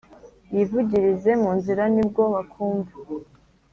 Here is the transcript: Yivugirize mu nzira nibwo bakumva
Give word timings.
Yivugirize 0.53 1.31
mu 1.41 1.49
nzira 1.57 1.83
nibwo 1.93 2.23
bakumva 2.33 2.93